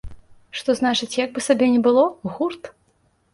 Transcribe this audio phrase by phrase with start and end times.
[0.61, 2.07] Што значыць, як бы сабе ні было,
[2.39, 2.63] гурт!